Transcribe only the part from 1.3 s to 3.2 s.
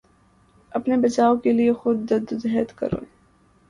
کے لیے خود جدوجہد کریں